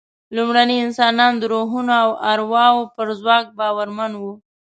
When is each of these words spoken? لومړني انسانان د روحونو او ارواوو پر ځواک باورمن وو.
لومړني 0.35 0.77
انسانان 0.85 1.33
د 1.37 1.43
روحونو 1.53 1.93
او 2.03 2.09
ارواوو 2.31 2.91
پر 2.95 3.07
ځواک 3.19 3.45
باورمن 3.57 4.11
وو. 4.21 4.33